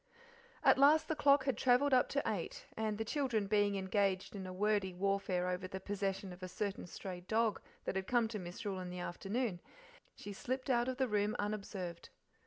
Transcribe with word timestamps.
At 0.63 0.79
last 0.79 1.07
the 1.07 1.15
clock 1.15 1.43
had 1.43 1.55
travelled 1.55 1.93
up 1.93 2.09
to 2.09 2.23
eight, 2.27 2.65
and 2.75 2.97
the 2.97 3.05
children 3.05 3.45
being 3.45 3.75
engaged 3.75 4.35
in 4.35 4.47
a 4.47 4.51
wordy 4.51 4.95
warfare 4.95 5.47
over 5.47 5.67
the 5.67 5.79
possession 5.79 6.33
of 6.33 6.41
a 6.41 6.47
certain 6.47 6.87
stray 6.87 7.19
dog 7.21 7.61
that 7.85 7.95
had 7.95 8.07
come 8.07 8.27
to 8.29 8.39
Misrule 8.39 8.79
in 8.79 8.89
the 8.89 8.97
afternoon, 8.97 9.59
she 10.15 10.33
slipped 10.33 10.71
out 10.71 10.87
of 10.87 10.97
the 10.97 11.07
room 11.07 11.35
unobserved. 11.37 12.09